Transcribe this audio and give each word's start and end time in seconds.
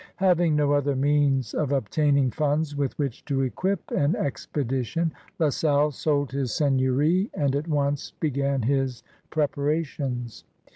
Having 0.15 0.55
no 0.55 0.73
other 0.73 0.95
means 0.95 1.53
of 1.53 1.71
obtaining 1.71 2.31
funds 2.31 2.75
with 2.75 2.97
which 2.97 3.23
to 3.25 3.43
equip 3.43 3.91
an 3.91 4.15
expedition. 4.15 5.13
La 5.37 5.49
Salle 5.49 5.91
sold 5.91 6.31
his 6.31 6.51
seigneury 6.51 7.29
and 7.35 7.55
at 7.55 7.67
once 7.67 8.11
b^an 8.19 8.65
his 8.65 9.03
preparations. 9.29 10.43